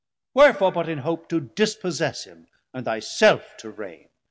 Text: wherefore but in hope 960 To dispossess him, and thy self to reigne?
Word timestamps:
wherefore 0.33 0.71
but 0.71 0.89
in 0.89 0.97
hope 0.97 1.31
960 1.31 1.37
To 1.49 1.53
dispossess 1.53 2.23
him, 2.23 2.47
and 2.73 2.87
thy 2.87 2.97
self 2.99 3.55
to 3.57 3.69
reigne? 3.69 4.09